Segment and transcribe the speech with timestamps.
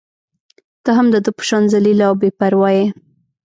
[0.83, 2.85] ته هم د ده په شان ذلیله او بې پرواه يې.